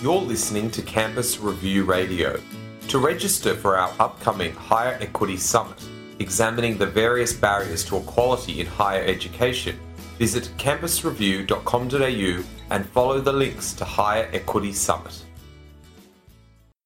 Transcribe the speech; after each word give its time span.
You're 0.00 0.20
listening 0.20 0.70
to 0.70 0.82
Campus 0.82 1.40
Review 1.40 1.82
Radio. 1.82 2.40
To 2.86 3.00
register 3.00 3.56
for 3.56 3.76
our 3.76 3.92
upcoming 3.98 4.54
Higher 4.54 4.96
Equity 5.00 5.36
Summit, 5.36 5.76
examining 6.20 6.78
the 6.78 6.86
various 6.86 7.32
barriers 7.32 7.84
to 7.86 7.96
equality 7.96 8.60
in 8.60 8.68
higher 8.68 9.02
education, 9.02 9.76
visit 10.16 10.52
campusreview.com.au 10.56 12.44
and 12.70 12.88
follow 12.90 13.20
the 13.20 13.32
links 13.32 13.72
to 13.72 13.84
Higher 13.84 14.30
Equity 14.32 14.72
Summit. 14.72 15.20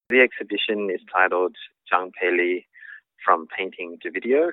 The 0.08 0.22
exhibition 0.22 0.88
is 0.88 1.02
titled 1.14 1.54
Zhang 1.92 2.12
Peili 2.16 2.64
From 3.22 3.46
Painting 3.54 3.98
to 4.00 4.10
Video, 4.10 4.52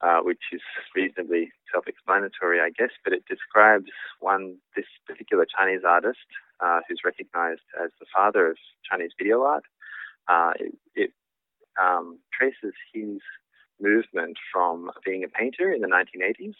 uh, 0.00 0.18
which 0.22 0.42
is 0.52 0.62
reasonably 0.96 1.52
self-explanatory, 1.72 2.58
I 2.60 2.70
guess, 2.76 2.90
but 3.04 3.12
it 3.12 3.24
describes 3.28 3.92
one, 4.18 4.56
this 4.74 4.86
particular 5.06 5.46
Chinese 5.56 5.82
artist 5.86 6.18
uh, 6.62 6.80
who's 6.88 7.00
recognized 7.04 7.62
as 7.82 7.90
the 7.98 8.06
father 8.14 8.50
of 8.50 8.56
Chinese 8.90 9.12
video 9.18 9.42
art. 9.42 9.64
Uh, 10.28 10.52
it, 10.58 10.74
it 10.94 11.10
um, 11.80 12.18
traces 12.32 12.74
his 12.92 13.20
movement 13.80 14.36
from 14.52 14.90
being 15.04 15.24
a 15.24 15.28
painter 15.28 15.72
in 15.72 15.80
the 15.80 15.88
1980s 15.88 16.54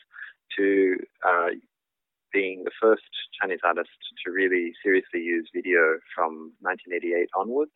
to 0.56 0.96
uh, 1.26 1.48
being 2.32 2.64
the 2.64 2.70
first 2.80 3.02
Chinese 3.40 3.60
artist 3.64 3.90
to 4.24 4.30
really 4.30 4.72
seriously 4.82 5.20
use 5.20 5.48
video 5.54 5.98
from 6.14 6.52
1988 6.60 7.28
onwards. 7.36 7.72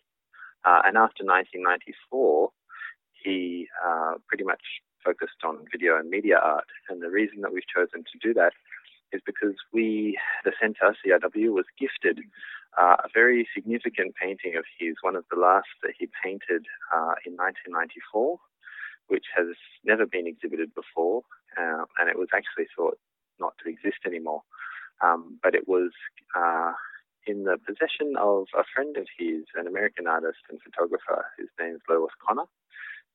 Uh, 0.65 0.81
and 0.85 0.97
after 0.97 1.25
1994, 1.25 2.51
he 3.23 3.69
uh, 3.85 4.15
pretty 4.29 4.45
much 4.45 4.63
focused 5.05 5.45
on 5.45 5.67
video 5.71 5.99
and 5.99 6.09
media 6.09 6.39
art. 6.43 6.65
And 6.89 7.03
the 7.03 7.11
reason 7.11 7.43
that 7.43 7.53
we've 7.53 7.69
chosen 7.69 8.05
to 8.05 8.19
do 8.23 8.33
that 8.35 8.53
is 9.13 9.21
because 9.25 9.55
we, 9.73 10.19
the 10.45 10.53
centre, 10.61 10.97
CIW, 11.05 11.53
was 11.53 11.67
gifted 11.79 12.21
uh, 12.79 12.97
a 13.05 13.09
very 13.13 13.47
significant 13.55 14.15
painting 14.21 14.57
of 14.57 14.65
his, 14.79 14.95
one 15.03 15.17
of 15.17 15.25
the 15.31 15.39
last 15.39 15.69
that 15.83 15.93
he 15.99 16.09
painted 16.23 16.67
uh, 16.93 17.15
in 17.25 17.35
1994, 17.37 18.39
which 19.07 19.27
has 19.37 19.55
never 19.85 20.07
been 20.07 20.27
exhibited 20.27 20.75
before, 20.75 21.23
uh, 21.57 21.85
and 21.99 22.09
it 22.09 22.19
was 22.19 22.29
actually 22.35 22.67
thought 22.77 22.99
not 23.39 23.55
to 23.63 23.71
exist 23.71 24.03
anymore. 24.07 24.43
Um, 25.03 25.39
but 25.43 25.55
it 25.55 25.67
was 25.67 25.91
uh, 26.37 26.73
in 27.27 27.45
the 27.45 27.59
possession 27.67 28.15
of 28.19 28.47
a 28.55 28.65
friend 28.75 28.97
of 28.97 29.07
his, 29.19 29.45
an 29.55 29.67
American 29.67 30.07
artist 30.07 30.43
and 30.51 30.61
photographer. 30.63 31.27
His 31.39 31.49
name 31.61 31.75
is 31.75 31.81
Lois 31.89 32.15
Conner, 32.27 32.47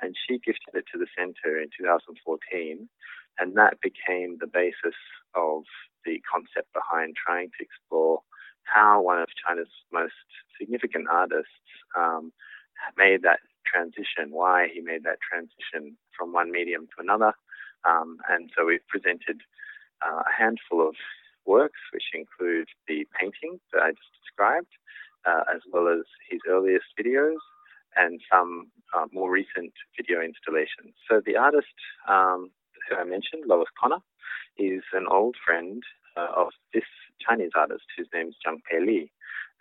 and 0.01 0.15
she 0.15 0.39
gifted 0.39 0.75
it 0.75 0.85
to 0.91 0.99
the 0.99 1.07
center 1.17 1.59
in 1.59 1.69
2014, 1.77 2.89
and 3.39 3.55
that 3.55 3.79
became 3.81 4.37
the 4.39 4.47
basis 4.47 4.97
of 5.35 5.63
the 6.05 6.21
concept 6.31 6.71
behind 6.73 7.15
trying 7.15 7.49
to 7.57 7.63
explore 7.63 8.21
how 8.63 9.01
one 9.01 9.19
of 9.19 9.27
China's 9.45 9.69
most 9.91 10.13
significant 10.59 11.07
artists 11.09 11.65
um, 11.97 12.31
made 12.97 13.21
that 13.23 13.39
transition, 13.65 14.31
why 14.31 14.67
he 14.73 14.81
made 14.81 15.03
that 15.03 15.19
transition 15.21 15.97
from 16.17 16.33
one 16.33 16.51
medium 16.51 16.87
to 16.87 17.03
another. 17.03 17.33
Um, 17.85 18.17
and 18.29 18.49
so 18.55 18.65
we've 18.65 18.85
presented 18.87 19.41
uh, 20.05 20.21
a 20.21 20.33
handful 20.37 20.87
of 20.87 20.95
works, 21.45 21.79
which 21.93 22.03
include 22.13 22.67
the 22.87 23.07
painting 23.19 23.59
that 23.73 23.81
I 23.81 23.89
just 23.91 24.13
described, 24.23 24.73
uh, 25.25 25.43
as 25.53 25.61
well 25.71 25.87
as 25.87 26.05
his 26.29 26.39
earliest 26.47 26.85
videos 26.99 27.41
and 27.95 28.21
some 28.31 28.67
uh, 28.95 29.05
more 29.11 29.31
recent 29.31 29.73
video 29.97 30.21
installations. 30.21 30.93
So 31.09 31.21
the 31.25 31.37
artist 31.37 31.73
um, 32.07 32.51
who 32.89 32.95
I 32.95 33.03
mentioned, 33.03 33.43
Lois 33.47 33.67
Conner, 33.79 33.99
is 34.57 34.81
an 34.93 35.05
old 35.09 35.35
friend 35.45 35.83
uh, 36.17 36.27
of 36.35 36.49
this 36.73 36.83
Chinese 37.25 37.51
artist 37.55 37.83
whose 37.97 38.07
name 38.13 38.29
is 38.29 38.35
Zhang 38.45 38.59
Peili. 38.71 39.09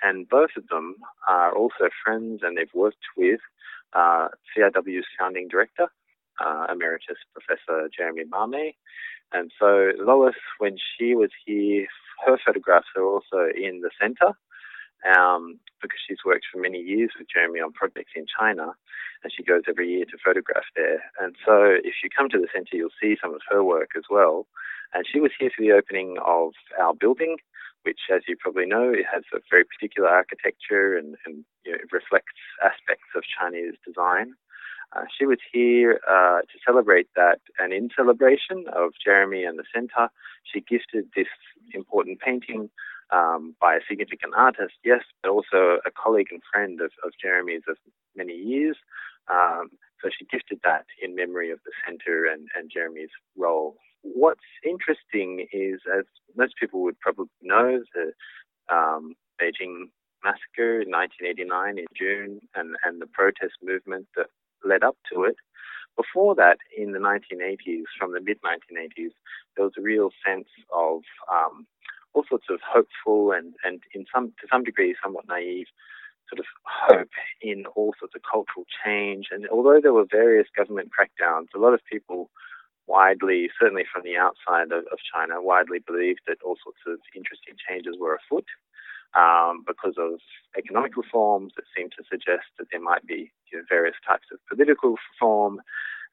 And 0.02 0.28
both 0.28 0.50
of 0.56 0.68
them 0.68 0.96
are 1.28 1.54
also 1.54 1.88
friends 2.04 2.40
and 2.42 2.56
they've 2.56 2.74
worked 2.74 3.04
with 3.16 3.40
uh, 3.92 4.28
CIW's 4.56 5.06
founding 5.18 5.48
director, 5.48 5.88
uh, 6.44 6.66
Emeritus 6.70 7.18
Professor 7.32 7.88
Geremie 7.88 8.28
Barmé. 8.28 8.74
And 9.32 9.50
so 9.58 9.92
Lois, 9.98 10.36
when 10.58 10.76
she 10.76 11.14
was 11.14 11.30
here, 11.44 11.86
her 12.26 12.38
photographs 12.44 12.88
are 12.96 13.04
also 13.04 13.48
in 13.54 13.80
the 13.80 13.90
center 14.00 14.32
um, 15.16 15.58
because 15.82 15.98
she's 16.06 16.18
worked 16.24 16.37
many 16.68 16.82
years 16.82 17.10
with 17.18 17.28
Geremie 17.32 17.64
on 17.64 17.72
projects 17.72 18.12
in 18.14 18.26
China, 18.38 18.74
and 19.22 19.32
she 19.34 19.42
goes 19.42 19.62
every 19.68 19.88
year 19.88 20.04
to 20.04 20.18
photograph 20.24 20.68
there. 20.76 21.02
And 21.20 21.34
so, 21.44 21.76
if 21.90 21.94
you 22.02 22.10
come 22.14 22.28
to 22.30 22.38
the 22.38 22.48
centre, 22.52 22.76
you'll 22.76 23.00
see 23.00 23.16
some 23.20 23.34
of 23.34 23.40
her 23.48 23.62
work 23.64 23.90
as 23.96 24.04
well. 24.10 24.46
And 24.92 25.04
she 25.10 25.20
was 25.20 25.32
here 25.38 25.50
for 25.54 25.62
the 25.62 25.72
opening 25.72 26.16
of 26.24 26.52
our 26.80 26.94
building, 26.94 27.36
which, 27.82 28.00
as 28.14 28.22
you 28.28 28.36
probably 28.38 28.66
know, 28.66 28.90
it 28.90 29.06
has 29.12 29.24
a 29.34 29.40
very 29.50 29.64
particular 29.64 30.08
architecture 30.08 30.96
and, 30.96 31.16
and 31.24 31.44
you 31.64 31.72
know, 31.72 31.78
reflects 31.92 32.40
aspects 32.62 33.10
of 33.14 33.22
Chinese 33.38 33.74
design. 33.86 34.34
Uh, 34.96 35.04
she 35.16 35.26
was 35.26 35.38
here 35.52 36.00
uh, 36.08 36.40
to 36.40 36.56
celebrate 36.66 37.08
that, 37.14 37.40
and 37.58 37.74
in 37.74 37.90
celebration 37.94 38.64
of 38.74 38.92
Geremie 39.06 39.46
and 39.46 39.58
the 39.58 39.64
centre, 39.74 40.08
she 40.44 40.60
gifted 40.60 41.04
this 41.14 41.28
important 41.74 42.20
painting 42.20 42.70
um, 43.10 43.54
by 43.60 43.74
a 43.76 43.80
significant 43.88 44.34
artist, 44.36 44.74
yes, 44.84 45.02
but 45.22 45.30
also 45.30 45.78
a 45.86 45.90
colleague 45.90 46.28
and 46.30 46.42
friend 46.52 46.80
of, 46.80 46.90
of 47.04 47.12
Geremie's 47.22 47.62
of 47.68 47.76
many 48.16 48.34
years. 48.34 48.76
Um, 49.28 49.70
so 50.02 50.10
she 50.16 50.26
gifted 50.26 50.60
that 50.64 50.86
in 51.02 51.14
memory 51.14 51.50
of 51.50 51.58
the 51.64 51.72
centre 51.86 52.26
and, 52.26 52.48
and 52.56 52.70
Geremie's 52.70 53.10
role. 53.36 53.76
What's 54.02 54.40
interesting 54.64 55.46
is, 55.52 55.80
as 55.92 56.04
most 56.36 56.54
people 56.58 56.82
would 56.82 56.98
probably 57.00 57.28
know, 57.42 57.82
the 57.94 58.12
um, 58.74 59.14
Beijing 59.40 59.90
massacre 60.24 60.80
in 60.80 60.90
1989 60.90 61.78
in 61.78 61.86
June 61.96 62.40
and, 62.54 62.76
and 62.84 63.00
the 63.00 63.06
protest 63.06 63.54
movement 63.62 64.06
that 64.16 64.26
led 64.64 64.82
up 64.82 64.96
to 65.12 65.24
it. 65.24 65.36
Before 65.96 66.34
that, 66.36 66.58
in 66.76 66.92
the 66.92 67.00
1980s, 67.00 67.84
from 67.98 68.12
the 68.12 68.20
mid 68.20 68.38
1980s, 68.42 69.10
there 69.56 69.64
was 69.64 69.74
a 69.76 69.82
real 69.82 70.10
sense 70.24 70.48
of 70.72 71.00
um, 71.32 71.66
all 72.18 72.24
sorts 72.28 72.46
of 72.50 72.58
hopeful 72.66 73.30
and, 73.30 73.54
and 73.62 73.80
in 73.94 74.04
some 74.12 74.32
to 74.40 74.48
some 74.50 74.64
degree 74.64 74.96
somewhat 75.02 75.28
naive 75.28 75.66
sort 76.28 76.40
of 76.40 76.46
hope 76.64 77.14
in 77.40 77.64
all 77.76 77.94
sorts 77.98 78.14
of 78.14 78.22
cultural 78.28 78.66
change. 78.84 79.28
And 79.30 79.46
although 79.48 79.80
there 79.80 79.92
were 79.92 80.04
various 80.10 80.48
government 80.54 80.90
crackdowns, 80.90 81.46
a 81.54 81.58
lot 81.58 81.74
of 81.74 81.80
people 81.90 82.28
widely, 82.88 83.48
certainly 83.60 83.84
from 83.90 84.02
the 84.02 84.16
outside 84.16 84.72
of, 84.72 84.84
of 84.90 84.98
China, 85.14 85.40
widely 85.40 85.78
believed 85.78 86.20
that 86.26 86.42
all 86.44 86.56
sorts 86.62 86.80
of 86.86 86.98
interesting 87.14 87.54
changes 87.68 87.94
were 87.98 88.18
afoot. 88.18 88.46
Um, 89.16 89.64
because 89.66 89.94
of 89.96 90.20
economic 90.58 90.94
reforms 90.94 91.54
that 91.56 91.64
seemed 91.74 91.92
to 91.96 92.04
suggest 92.10 92.44
that 92.58 92.66
there 92.70 92.80
might 92.80 93.06
be 93.06 93.32
you 93.50 93.56
know, 93.56 93.64
various 93.66 93.96
types 94.06 94.26
of 94.30 94.38
political 94.50 94.96
reform. 95.14 95.62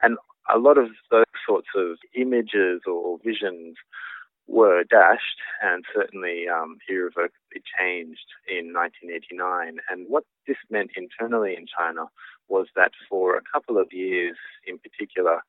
And 0.01 0.17
a 0.47 0.57
lot 0.57 0.77
of 0.77 0.87
those 1.11 1.25
sorts 1.45 1.67
of 1.75 1.97
images 2.15 2.83
or 2.87 3.19
visions 3.21 3.75
were 4.47 4.83
dashed 4.83 5.41
and 5.61 5.85
certainly 5.93 6.45
um, 6.47 6.77
irrevocably 6.87 7.63
changed 7.79 8.29
in 8.47 8.73
1989. 8.73 9.77
And 9.89 10.05
what 10.07 10.23
this 10.47 10.57
meant 10.69 10.91
internally 10.95 11.55
in 11.57 11.65
China 11.65 12.05
was 12.47 12.67
that 12.75 12.91
for 13.09 13.35
a 13.35 13.41
couple 13.51 13.77
of 13.77 13.87
years 13.91 14.37
in 14.67 14.77
particular, 14.77 15.41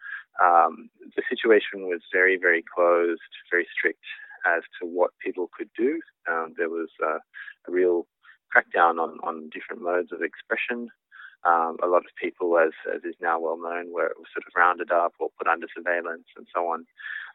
um, 0.42 0.88
the 1.14 1.22
situation 1.28 1.88
was 1.88 2.00
very, 2.12 2.38
very 2.38 2.64
closed, 2.74 3.20
very 3.50 3.66
strict 3.76 4.04
as 4.46 4.62
to 4.80 4.86
what 4.86 5.10
people 5.22 5.50
could 5.56 5.70
do. 5.76 6.00
Um, 6.30 6.54
there 6.56 6.70
was 6.70 6.88
uh, 7.04 7.18
a 7.68 7.70
real 7.70 8.06
crackdown 8.54 8.98
on, 8.98 9.18
on 9.22 9.50
different 9.50 9.82
modes 9.82 10.12
of 10.12 10.22
expression. 10.22 10.88
Um, 11.46 11.76
a 11.82 11.86
lot 11.86 12.04
of 12.04 12.10
people, 12.20 12.58
as, 12.58 12.72
as 12.92 13.04
is 13.04 13.14
now 13.20 13.38
well 13.38 13.58
known, 13.58 13.92
were, 13.92 14.12
were 14.18 14.32
sort 14.34 14.46
of 14.46 14.52
rounded 14.56 14.90
up 14.90 15.14
or 15.20 15.30
put 15.38 15.46
under 15.46 15.68
surveillance 15.74 16.26
and 16.36 16.46
so 16.52 16.66
on. 16.66 16.86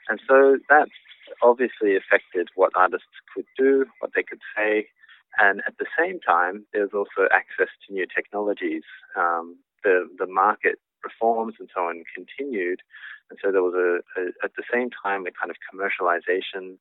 And 0.10 0.20
so 0.28 0.58
that 0.70 0.90
obviously 1.42 1.96
affected 1.96 2.50
what 2.56 2.74
artists 2.76 3.08
could 3.34 3.46
do, 3.58 3.86
what 4.00 4.12
they 4.16 4.24
could 4.24 4.42
say, 4.56 4.88
and 5.38 5.62
at 5.66 5.78
the 5.80 5.86
same 5.98 6.20
time, 6.20 6.66
there's 6.74 6.92
also 6.94 7.30
access 7.32 7.72
to 7.88 7.94
new 7.94 8.06
technologies. 8.06 8.84
Um, 9.16 9.58
the 9.84 10.08
the 10.18 10.28
market 10.28 10.80
reforms 11.04 11.56
and 11.60 11.70
so 11.74 11.82
on 11.82 12.04
continued, 12.14 12.82
and 13.30 13.40
so 13.42 13.52
there 13.52 13.64
was 13.64 13.74
a, 13.74 14.04
a 14.20 14.24
at 14.44 14.52
the 14.58 14.64
same 14.72 14.90
time 14.92 15.26
a 15.26 15.32
kind 15.32 15.50
of 15.52 15.58
commercialization. 15.64 16.78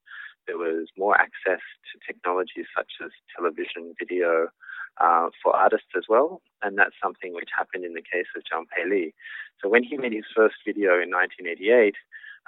There 0.46 0.58
was 0.58 0.88
more 0.96 1.14
access 1.14 1.62
to 1.92 2.00
technologies 2.04 2.66
such 2.76 2.90
as 3.04 3.10
television, 3.36 3.94
video, 3.98 4.48
uh, 4.98 5.30
for 5.42 5.54
artists 5.54 5.88
as 5.96 6.04
well, 6.08 6.42
and 6.62 6.78
that's 6.78 6.94
something 7.02 7.34
which 7.34 7.50
happened 7.56 7.84
in 7.84 7.94
the 7.94 8.02
case 8.02 8.26
of 8.36 8.42
Zhang 8.42 8.66
Peili. 8.68 9.12
So 9.62 9.68
when 9.68 9.82
he 9.82 9.96
made 9.96 10.12
his 10.12 10.24
first 10.34 10.56
video 10.64 11.00
in 11.00 11.10
1988, 11.10 11.94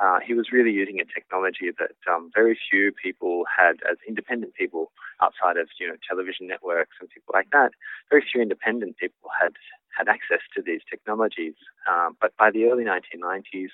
uh, 0.00 0.18
he 0.26 0.34
was 0.34 0.52
really 0.52 0.70
using 0.70 1.00
a 1.00 1.04
technology 1.04 1.70
that 1.78 1.96
um, 2.10 2.30
very 2.34 2.58
few 2.70 2.92
people 2.92 3.44
had 3.46 3.76
as 3.88 3.98
independent 4.08 4.54
people 4.54 4.90
outside 5.20 5.56
of 5.56 5.68
you 5.78 5.86
know 5.86 5.96
television 6.08 6.46
networks 6.46 6.96
and 7.00 7.10
people 7.10 7.32
like 7.34 7.50
that. 7.52 7.72
Very 8.10 8.24
few 8.30 8.40
independent 8.40 8.96
people 8.96 9.30
had 9.38 9.52
had 9.96 10.08
access 10.08 10.40
to 10.56 10.62
these 10.62 10.80
technologies. 10.88 11.54
Um, 11.90 12.16
but 12.20 12.34
by 12.38 12.50
the 12.50 12.64
early 12.64 12.84
1990s, 12.84 13.70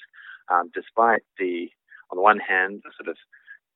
um, 0.51 0.71
despite 0.75 1.23
the 1.39 1.71
on 2.11 2.17
the 2.17 2.23
one 2.23 2.41
hand 2.41 2.83
the 2.85 2.91
sort 2.99 3.09
of 3.09 3.17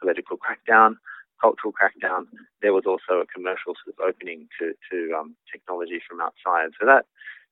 political 0.00 0.36
crackdown, 0.36 0.96
cultural 1.42 1.74
crackdown, 1.74 2.26
there 2.62 2.72
was 2.72 2.84
also 2.86 3.20
a 3.20 3.26
commercial 3.26 3.74
sort 3.82 3.98
of 3.98 3.98
opening 3.98 4.46
to, 4.58 4.72
to 4.90 5.14
um, 5.18 5.34
technology 5.50 6.00
from 6.08 6.20
outside. 6.20 6.70
So 6.78 6.86
that 6.86 7.04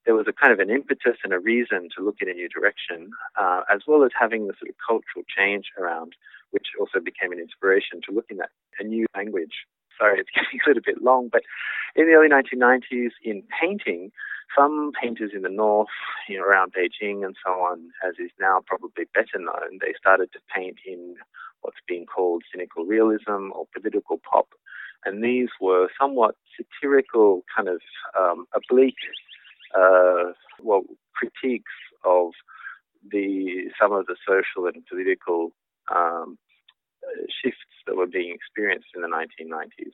there 0.06 0.14
was 0.14 0.26
a 0.28 0.32
kind 0.32 0.52
of 0.52 0.60
an 0.60 0.70
impetus 0.70 1.18
and 1.24 1.32
a 1.32 1.38
reason 1.38 1.88
to 1.96 2.04
look 2.04 2.16
in 2.20 2.30
a 2.30 2.32
new 2.32 2.48
direction, 2.48 3.10
uh, 3.38 3.62
as 3.72 3.80
well 3.86 4.04
as 4.04 4.10
having 4.18 4.46
the 4.46 4.54
sort 4.58 4.70
of 4.70 4.76
cultural 4.80 5.24
change 5.26 5.66
around, 5.78 6.14
which 6.52 6.68
also 6.78 7.00
became 7.00 7.32
an 7.32 7.38
inspiration 7.38 8.00
to 8.06 8.14
looking 8.14 8.38
at 8.40 8.50
a 8.78 8.84
new 8.84 9.06
language. 9.14 9.66
Sorry, 9.98 10.18
it's 10.18 10.30
getting 10.34 10.60
a 10.64 10.68
little 10.68 10.82
bit 10.84 11.02
long, 11.02 11.28
but 11.30 11.42
in 11.96 12.06
the 12.06 12.14
early 12.14 12.28
1990s, 12.30 13.10
in 13.22 13.42
painting, 13.60 14.12
some 14.56 14.92
painters 15.00 15.32
in 15.34 15.42
the 15.42 15.50
north, 15.50 15.88
you 16.28 16.38
know, 16.38 16.44
around 16.44 16.72
Beijing 16.72 17.24
and 17.24 17.36
so 17.44 17.52
on, 17.52 17.90
as 18.06 18.14
is 18.18 18.30
now 18.40 18.60
probably 18.66 19.04
better 19.14 19.38
known, 19.38 19.78
they 19.80 19.94
started 19.98 20.32
to 20.32 20.40
paint 20.54 20.78
in 20.86 21.16
what's 21.62 21.78
been 21.86 22.06
called 22.06 22.42
cynical 22.52 22.84
realism 22.84 23.50
or 23.52 23.66
political 23.74 24.20
pop. 24.30 24.48
And 25.04 25.24
these 25.24 25.48
were 25.60 25.88
somewhat 25.98 26.36
satirical, 26.56 27.42
kind 27.54 27.68
of 27.68 27.80
um, 28.18 28.46
oblique, 28.54 28.94
uh, 29.74 30.32
well, 30.62 30.82
critiques 31.14 31.72
of 32.04 32.32
the 33.10 33.70
some 33.80 33.92
of 33.92 34.06
the 34.06 34.16
social 34.26 34.66
and 34.66 34.84
political 34.86 35.52
um, 35.94 36.38
shifts 37.42 37.60
that 37.86 37.96
were 37.96 38.06
being 38.06 38.34
experienced 38.34 38.88
in 38.94 39.02
the 39.02 39.08
1990s. 39.08 39.92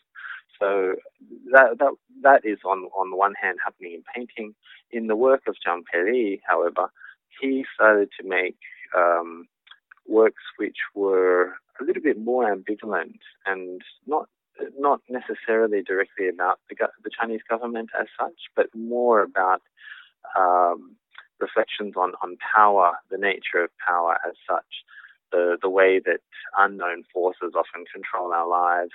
So 0.58 0.94
that 1.52 1.78
that 1.78 1.92
that 2.22 2.40
is 2.44 2.58
on 2.64 2.88
on 2.96 3.10
the 3.10 3.16
one 3.16 3.34
hand 3.40 3.58
happening 3.62 3.92
in 3.94 4.02
painting. 4.14 4.54
In 4.90 5.06
the 5.06 5.16
work 5.16 5.42
of 5.46 5.56
Zhang 5.66 5.82
Peili, 5.92 6.40
however, 6.46 6.90
he 7.40 7.64
started 7.74 8.08
to 8.18 8.26
make 8.26 8.56
um, 8.96 9.46
works 10.08 10.42
which 10.56 10.76
were 10.94 11.54
a 11.80 11.84
little 11.84 12.02
bit 12.02 12.18
more 12.18 12.54
ambivalent 12.54 13.18
and 13.44 13.82
not 14.06 14.28
not 14.78 15.00
necessarily 15.08 15.82
directly 15.82 16.28
about 16.28 16.60
the, 16.70 16.76
the 17.04 17.10
Chinese 17.10 17.42
government 17.48 17.90
as 17.98 18.06
such, 18.18 18.38
but 18.54 18.74
more 18.74 19.20
about 19.22 19.60
um, 20.38 20.96
reflections 21.40 21.94
on, 21.96 22.12
on 22.22 22.36
power, 22.54 22.96
the 23.10 23.18
nature 23.18 23.62
of 23.64 23.70
power 23.86 24.18
as 24.26 24.34
such, 24.48 24.64
the, 25.32 25.58
the 25.60 25.68
way 25.68 26.00
that 26.04 26.20
unknown 26.56 27.04
forces 27.12 27.52
often 27.54 27.84
control 27.92 28.32
our 28.32 28.48
lives, 28.48 28.92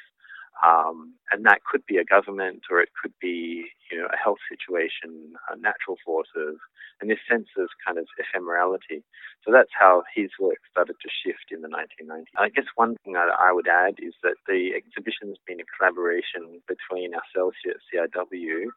um, 0.62 1.16
and 1.32 1.46
that 1.46 1.64
could 1.64 1.86
be 1.88 1.98
a 1.98 2.06
government 2.06 2.64
or 2.70 2.82
it 2.82 2.90
could 3.02 3.14
be, 3.20 3.66
you 3.92 3.98
know, 3.98 4.08
a 4.14 4.18
health 4.18 4.38
situation, 4.46 5.34
uh, 5.50 5.56
natural 5.56 5.98
forces, 6.06 6.60
and 7.00 7.10
this 7.10 7.18
sense 7.30 7.48
of 7.58 7.68
kind 7.86 7.98
of 7.98 8.06
ephemerality. 8.22 9.02
So 9.44 9.52
that's 9.52 9.74
how 9.74 10.04
his 10.14 10.30
work 10.40 10.62
started 10.70 10.98
to 11.02 11.10
shift 11.10 11.50
in 11.50 11.62
the 11.62 11.68
1990s. 11.68 12.30
I 12.38 12.50
guess 12.50 12.70
one 12.76 12.96
thing 13.04 13.16
I, 13.16 13.30
I 13.40 13.52
would 13.52 13.68
add 13.68 13.96
is 13.98 14.14
that 14.22 14.38
the 14.48 14.74
exhibition 14.76 15.30
has 15.30 15.42
been 15.48 15.60
a 15.60 15.70
collaboration 15.78 16.62
between 16.68 17.16
ourselves 17.16 17.58
here 17.64 17.74
at 17.74 18.12
CIW 18.14 18.70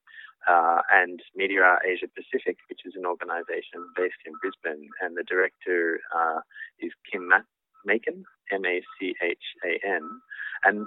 uh, 0.48 0.80
and 0.90 1.20
Media 1.36 1.60
Art 1.62 1.82
Asia 1.84 2.08
Pacific, 2.08 2.56
which 2.70 2.80
is 2.86 2.94
an 2.96 3.04
organization 3.04 3.84
based 3.96 4.24
in 4.24 4.32
Brisbane, 4.40 4.88
and 5.02 5.16
the 5.16 5.24
director 5.24 6.00
uh, 6.16 6.40
is 6.80 6.92
Kim 7.10 7.28
Machan, 7.84 8.24
M-A-C-H-A-N, 8.50 10.04
and 10.64 10.86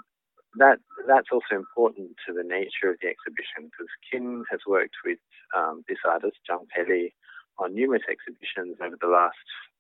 that 0.60 0.80
that's 1.08 1.30
also 1.32 1.56
important 1.56 2.12
to 2.28 2.34
the 2.34 2.44
nature 2.44 2.90
of 2.92 2.98
the 3.02 3.08
exhibition 3.08 3.72
because 3.72 3.88
Kim 4.12 4.44
has 4.52 4.62
worked 4.68 4.96
with 5.06 5.20
um, 5.56 5.84
this 5.88 6.00
artist, 6.06 6.38
Zhang 6.50 6.68
Peili, 6.76 7.14
on 7.60 7.74
numerous 7.74 8.04
exhibitions 8.10 8.78
over 8.84 8.98
the 9.00 9.08
last 9.08 9.38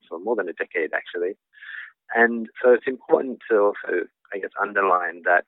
for 0.10 0.20
more 0.20 0.36
than 0.36 0.50
a 0.50 0.54
decade 0.54 0.92
actually. 0.94 1.36
And 2.16 2.48
so 2.64 2.72
it's 2.74 2.88
important 2.88 3.40
to 3.50 3.58
also, 3.58 4.08
I 4.34 4.40
guess, 4.40 4.52
underline 4.62 5.24
that 5.26 5.46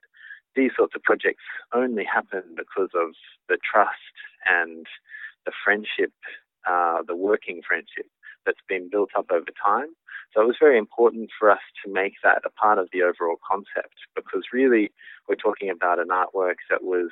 these 0.55 0.71
sorts 0.75 0.93
of 0.95 1.03
projects 1.03 1.43
only 1.73 2.03
happen 2.03 2.43
because 2.57 2.89
of 2.93 3.15
the 3.47 3.57
trust 3.63 4.15
and 4.45 4.85
the 5.45 5.51
friendship, 5.63 6.11
uh, 6.69 6.99
the 7.07 7.15
working 7.15 7.61
friendship 7.65 8.07
that's 8.50 8.66
been 8.68 8.90
built 8.90 9.12
up 9.16 9.30
over 9.31 9.54
time. 9.63 9.94
So 10.34 10.42
it 10.42 10.48
was 10.48 10.57
very 10.60 10.78
important 10.78 11.30
for 11.38 11.51
us 11.51 11.62
to 11.86 11.94
make 11.94 12.13
that 12.24 12.42
a 12.46 12.50
part 12.50 12.80
of 12.80 12.90
the 12.92 13.04
overall 13.04 13.38
concept 13.46 13.94
because 14.16 14.50
really 14.51 14.92
we're 15.28 15.36
talking 15.36 15.69
about 15.69 16.00
an 16.00 16.10
artwork 16.10 16.57
that 16.69 16.84
was 16.84 17.10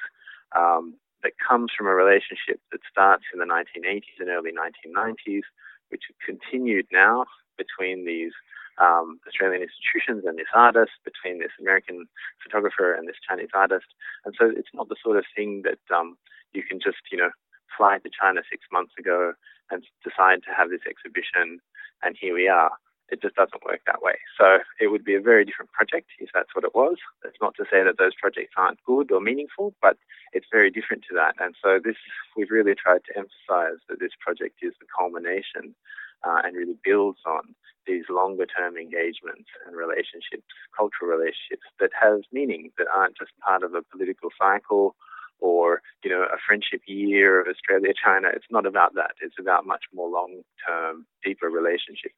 um, 0.55 0.95
that 1.21 1.33
comes 1.37 1.71
from 1.77 1.85
a 1.85 1.93
relationship 1.93 2.61
that 2.71 2.81
starts 2.89 3.25
in 3.33 3.39
the 3.39 3.45
1980s 3.45 4.17
and 4.19 4.29
early 4.29 4.51
1990s, 4.51 5.45
which 5.89 6.03
continued 6.25 6.85
now 6.91 7.25
between 7.57 8.05
these 8.05 8.33
um, 8.77 9.19
Australian 9.27 9.61
institutions 9.61 10.23
and 10.25 10.37
this 10.37 10.53
artist, 10.53 10.91
between 11.03 11.39
this 11.39 11.53
American 11.59 12.05
photographer 12.43 12.93
and 12.93 13.07
this 13.07 13.17
Chinese 13.27 13.49
artist. 13.53 13.87
And 14.25 14.35
so 14.37 14.49
it's 14.49 14.69
not 14.73 14.89
the 14.89 14.95
sort 15.03 15.17
of 15.17 15.25
thing 15.35 15.63
that 15.63 15.81
um, 15.93 16.17
you 16.53 16.63
can 16.63 16.79
just, 16.79 17.01
you 17.11 17.17
know, 17.17 17.31
fly 17.75 17.97
to 17.97 18.09
China 18.09 18.41
six 18.49 18.65
months 18.71 18.93
ago 18.97 19.33
and 19.71 19.83
decide 20.03 20.43
to 20.43 20.51
have 20.55 20.69
this 20.69 20.85
exhibition, 20.87 21.59
and 22.03 22.15
here 22.19 22.33
we 22.33 22.47
are. 22.47 22.71
It 23.09 23.21
just 23.21 23.35
doesn't 23.35 23.63
work 23.63 23.79
that 23.87 24.01
way. 24.01 24.19
So 24.37 24.59
it 24.81 24.87
would 24.87 25.05
be 25.05 25.15
a 25.15 25.21
very 25.21 25.45
different 25.45 25.71
project 25.71 26.11
if 26.19 26.29
that's 26.33 26.53
what 26.53 26.65
it 26.65 26.75
was. 26.75 26.97
It's 27.23 27.39
not 27.41 27.55
to 27.55 27.63
say 27.71 27.81
that 27.83 27.97
those 27.97 28.11
projects 28.19 28.51
aren't 28.57 28.83
good 28.83 29.11
or 29.11 29.21
meaningful, 29.21 29.73
but 29.81 29.95
it's 30.33 30.47
very 30.51 30.69
different 30.69 31.03
to 31.07 31.15
that. 31.15 31.35
And 31.39 31.55
so 31.63 31.79
this, 31.81 31.95
we've 32.35 32.51
really 32.51 32.75
tried 32.75 33.07
to 33.07 33.15
emphasize 33.15 33.79
that 33.87 34.01
this 34.01 34.11
project 34.19 34.59
is 34.61 34.73
the 34.81 34.87
culmination 34.91 35.73
uh, 36.27 36.41
and 36.43 36.57
really 36.57 36.75
builds 36.83 37.19
on 37.25 37.55
these 37.85 38.03
longer 38.09 38.45
term 38.45 38.75
engagements 38.75 39.47
and 39.65 39.75
relationships, 39.75 40.51
cultural 40.75 41.09
relationships 41.09 41.63
that 41.79 41.91
have 41.95 42.19
meaning, 42.33 42.71
that 42.77 42.87
aren't 42.93 43.17
just 43.17 43.31
part 43.39 43.63
of 43.63 43.73
a 43.73 43.87
political 43.89 44.29
cycle 44.37 44.95
or 45.39 45.81
you 46.03 46.09
know 46.09 46.21
a 46.23 46.37
friendship 46.45 46.81
year 46.87 47.41
of 47.41 47.47
Australia 47.47 47.93
China. 48.03 48.29
It's 48.33 48.45
not 48.49 48.65
about 48.65 48.95
that. 48.95 49.11
It's 49.21 49.35
about 49.39 49.65
much 49.65 49.83
more 49.93 50.09
long 50.09 50.41
term, 50.67 51.05
deeper 51.23 51.47
relationships. 51.49 52.15